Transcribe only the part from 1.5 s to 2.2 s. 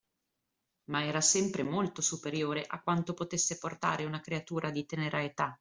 molto